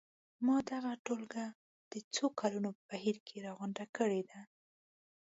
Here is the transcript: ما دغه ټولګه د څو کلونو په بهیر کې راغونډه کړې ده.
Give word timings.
ما 0.45 0.57
دغه 0.71 0.91
ټولګه 1.05 1.45
د 1.91 1.93
څو 2.13 2.25
کلونو 2.39 2.69
په 2.75 2.81
بهیر 2.89 3.17
کې 3.27 3.35
راغونډه 3.45 3.85
کړې 3.97 4.21
ده. 4.29 4.39